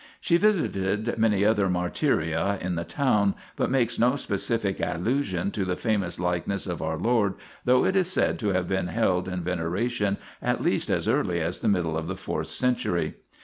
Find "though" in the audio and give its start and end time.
7.65-7.85